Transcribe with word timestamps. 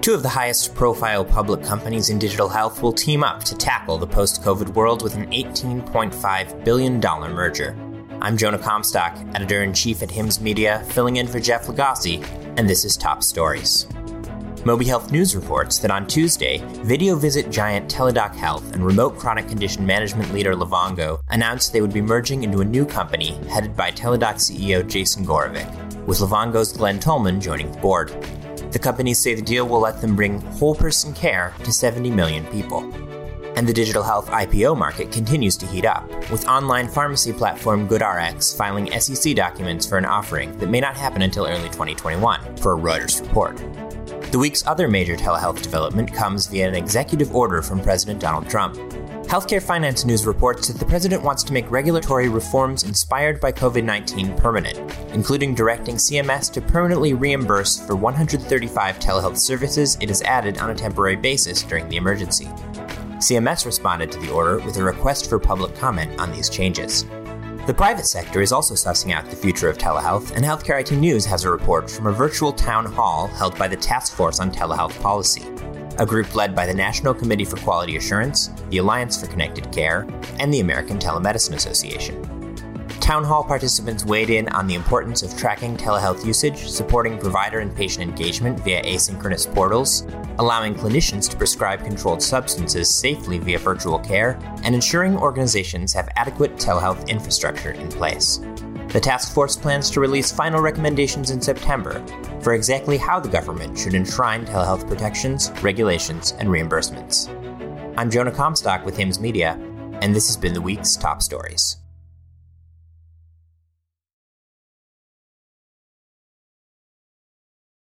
Two 0.00 0.14
of 0.14 0.22
the 0.22 0.28
highest 0.28 0.74
profile 0.74 1.24
public 1.24 1.62
companies 1.62 2.08
in 2.08 2.18
digital 2.18 2.48
health 2.48 2.82
will 2.82 2.92
team 2.92 3.24
up 3.24 3.42
to 3.44 3.56
tackle 3.56 3.98
the 3.98 4.06
post 4.06 4.42
COVID 4.42 4.68
world 4.74 5.02
with 5.02 5.16
an 5.16 5.26
$18.5 5.32 6.64
billion 6.64 7.00
merger. 7.00 7.76
I'm 8.20 8.36
Jonah 8.36 8.58
Comstock, 8.58 9.18
editor 9.34 9.62
in 9.62 9.74
chief 9.74 10.02
at 10.02 10.08
HIMSS 10.08 10.40
Media, 10.40 10.84
filling 10.90 11.16
in 11.16 11.26
for 11.26 11.40
Jeff 11.40 11.66
Lagasse, 11.66 12.24
and 12.56 12.68
this 12.68 12.84
is 12.84 12.96
Top 12.96 13.22
Stories. 13.22 13.86
MobiHealthNews 14.64 15.34
reports 15.34 15.78
that 15.78 15.90
on 15.90 16.06
Tuesday, 16.06 16.62
video 16.82 17.16
visit 17.16 17.50
giant 17.50 17.92
Teladoc 17.92 18.34
Health 18.34 18.72
and 18.74 18.84
remote 18.84 19.18
chronic 19.18 19.48
condition 19.48 19.84
management 19.84 20.32
leader 20.32 20.54
Livongo 20.54 21.20
announced 21.30 21.72
they 21.72 21.80
would 21.80 21.92
be 21.92 22.00
merging 22.00 22.44
into 22.44 22.60
a 22.60 22.64
new 22.64 22.86
company 22.86 23.32
headed 23.48 23.76
by 23.76 23.90
Teladoc 23.90 24.36
CEO 24.36 24.86
Jason 24.88 25.26
Gorevic, 25.26 26.06
with 26.06 26.18
Livongo's 26.18 26.72
Glen 26.72 26.98
Tullman 26.98 27.40
joining 27.40 27.70
the 27.72 27.78
board. 27.78 28.10
The 28.70 28.78
companies 28.78 29.18
say 29.18 29.34
the 29.34 29.40
deal 29.40 29.66
will 29.66 29.80
let 29.80 30.00
them 30.00 30.14
bring 30.14 30.40
whole 30.42 30.74
person 30.74 31.14
care 31.14 31.54
to 31.64 31.72
70 31.72 32.10
million 32.10 32.44
people. 32.46 32.80
And 33.56 33.66
the 33.66 33.72
digital 33.72 34.02
health 34.02 34.28
IPO 34.28 34.76
market 34.76 35.10
continues 35.10 35.56
to 35.56 35.66
heat 35.66 35.86
up, 35.86 36.06
with 36.30 36.46
online 36.46 36.86
pharmacy 36.86 37.32
platform 37.32 37.88
GoodRx 37.88 38.56
filing 38.56 38.88
SEC 39.00 39.34
documents 39.34 39.86
for 39.86 39.96
an 39.96 40.04
offering 40.04 40.56
that 40.58 40.68
may 40.68 40.80
not 40.80 40.96
happen 40.96 41.22
until 41.22 41.46
early 41.46 41.68
2021, 41.70 42.40
per 42.56 42.74
a 42.74 42.78
Reuters 42.78 43.20
report. 43.22 43.56
The 44.30 44.38
week's 44.38 44.66
other 44.66 44.86
major 44.86 45.16
telehealth 45.16 45.62
development 45.62 46.12
comes 46.12 46.46
via 46.46 46.68
an 46.68 46.74
executive 46.74 47.34
order 47.34 47.62
from 47.62 47.80
President 47.80 48.20
Donald 48.20 48.48
Trump. 48.50 48.76
Healthcare 49.28 49.62
Finance 49.62 50.06
News 50.06 50.24
reports 50.24 50.68
that 50.68 50.78
the 50.78 50.86
president 50.86 51.22
wants 51.22 51.44
to 51.44 51.52
make 51.52 51.70
regulatory 51.70 52.30
reforms 52.30 52.84
inspired 52.84 53.42
by 53.42 53.52
COVID 53.52 53.84
19 53.84 54.34
permanent, 54.38 54.78
including 55.12 55.54
directing 55.54 55.96
CMS 55.96 56.50
to 56.54 56.62
permanently 56.62 57.12
reimburse 57.12 57.78
for 57.78 57.94
135 57.94 58.98
telehealth 58.98 59.36
services 59.36 59.98
it 60.00 60.08
has 60.08 60.22
added 60.22 60.56
on 60.56 60.70
a 60.70 60.74
temporary 60.74 61.14
basis 61.14 61.62
during 61.62 61.86
the 61.90 61.96
emergency. 61.96 62.46
CMS 63.18 63.66
responded 63.66 64.10
to 64.12 64.18
the 64.18 64.32
order 64.32 64.60
with 64.60 64.78
a 64.78 64.82
request 64.82 65.28
for 65.28 65.38
public 65.38 65.74
comment 65.74 66.18
on 66.18 66.32
these 66.32 66.48
changes. 66.48 67.04
The 67.66 67.74
private 67.76 68.06
sector 68.06 68.40
is 68.40 68.50
also 68.50 68.72
sussing 68.72 69.12
out 69.12 69.28
the 69.28 69.36
future 69.36 69.68
of 69.68 69.76
telehealth, 69.76 70.34
and 70.36 70.42
Healthcare 70.42 70.80
IT 70.80 70.92
News 70.92 71.26
has 71.26 71.44
a 71.44 71.50
report 71.50 71.90
from 71.90 72.06
a 72.06 72.12
virtual 72.12 72.50
town 72.50 72.86
hall 72.86 73.26
held 73.26 73.58
by 73.58 73.68
the 73.68 73.76
Task 73.76 74.14
Force 74.14 74.40
on 74.40 74.50
Telehealth 74.50 74.98
Policy 75.02 75.44
a 75.98 76.06
group 76.06 76.34
led 76.34 76.54
by 76.54 76.66
the 76.66 76.74
National 76.74 77.12
Committee 77.12 77.44
for 77.44 77.56
Quality 77.58 77.96
Assurance, 77.96 78.50
the 78.70 78.78
Alliance 78.78 79.20
for 79.20 79.26
Connected 79.26 79.70
Care, 79.72 80.06
and 80.38 80.52
the 80.52 80.60
American 80.60 80.98
Telemedicine 80.98 81.54
Association. 81.54 82.22
Town 83.00 83.24
hall 83.24 83.42
participants 83.42 84.04
weighed 84.04 84.28
in 84.28 84.48
on 84.50 84.66
the 84.66 84.74
importance 84.74 85.22
of 85.22 85.34
tracking 85.36 85.76
telehealth 85.76 86.26
usage, 86.26 86.68
supporting 86.68 87.16
provider 87.16 87.60
and 87.60 87.74
patient 87.74 88.08
engagement 88.08 88.60
via 88.60 88.82
asynchronous 88.82 89.50
portals, 89.54 90.06
allowing 90.38 90.74
clinicians 90.74 91.28
to 91.30 91.36
prescribe 91.36 91.82
controlled 91.84 92.22
substances 92.22 92.94
safely 92.94 93.38
via 93.38 93.58
virtual 93.58 93.98
care, 93.98 94.38
and 94.62 94.74
ensuring 94.74 95.16
organizations 95.16 95.92
have 95.94 96.08
adequate 96.16 96.56
telehealth 96.56 97.08
infrastructure 97.08 97.70
in 97.70 97.88
place. 97.88 98.40
The 98.88 99.00
task 99.00 99.34
force 99.34 99.54
plans 99.54 99.90
to 99.90 100.00
release 100.00 100.32
final 100.32 100.62
recommendations 100.62 101.30
in 101.30 101.42
September 101.42 102.02
for 102.40 102.54
exactly 102.54 102.96
how 102.96 103.20
the 103.20 103.28
government 103.28 103.78
should 103.78 103.94
enshrine 103.94 104.46
telehealth 104.46 104.88
protections, 104.88 105.50
regulations, 105.62 106.32
and 106.38 106.48
reimbursements. 106.48 107.28
I'm 107.98 108.10
Jonah 108.10 108.30
Comstock 108.30 108.86
with 108.86 108.96
HIMSS 108.96 109.20
Media, 109.20 109.58
and 110.00 110.14
this 110.14 110.28
has 110.28 110.36
been 110.36 110.54
the 110.54 110.62
week's 110.62 110.96
top 110.96 111.20
stories. 111.22 111.77